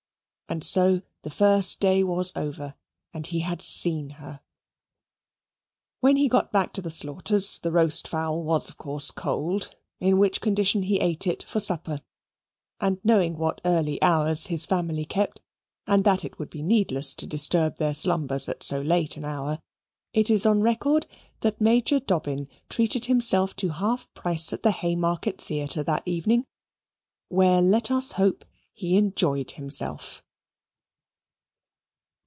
And 0.49 0.65
so 0.65 1.01
the 1.21 1.29
first 1.29 1.79
day 1.79 2.03
was 2.03 2.33
over, 2.35 2.75
and 3.13 3.25
he 3.25 3.39
had 3.39 3.61
seen 3.61 4.09
her. 4.19 4.41
When 6.01 6.17
he 6.17 6.27
got 6.27 6.51
back 6.51 6.73
to 6.73 6.81
the 6.81 6.91
Slaughters', 6.91 7.57
the 7.59 7.71
roast 7.71 8.05
fowl 8.05 8.43
was 8.43 8.67
of 8.67 8.77
course 8.77 9.11
cold, 9.11 9.73
in 10.01 10.17
which 10.17 10.41
condition 10.41 10.83
he 10.83 10.97
ate 10.97 11.25
it 11.25 11.43
for 11.43 11.61
supper. 11.61 12.01
And 12.81 12.99
knowing 13.01 13.37
what 13.37 13.61
early 13.63 14.03
hours 14.03 14.47
his 14.47 14.65
family 14.65 15.05
kept, 15.05 15.41
and 15.87 16.03
that 16.03 16.25
it 16.25 16.37
would 16.37 16.49
be 16.49 16.63
needless 16.63 17.13
to 17.13 17.25
disturb 17.25 17.77
their 17.77 17.93
slumbers 17.93 18.49
at 18.49 18.61
so 18.61 18.81
late 18.81 19.15
an 19.15 19.23
hour, 19.23 19.57
it 20.11 20.29
is 20.29 20.45
on 20.45 20.59
record, 20.59 21.07
that 21.39 21.61
Major 21.61 22.01
Dobbin 22.01 22.49
treated 22.67 23.05
himself 23.05 23.55
to 23.55 23.69
half 23.69 24.13
price 24.13 24.51
at 24.51 24.63
the 24.63 24.71
Haymarket 24.71 25.39
Theatre 25.41 25.83
that 25.83 26.03
evening, 26.05 26.45
where 27.29 27.61
let 27.61 27.89
us 27.89 28.11
hope 28.11 28.43
he 28.73 28.97
enjoyed 28.97 29.51
himself. 29.51 30.25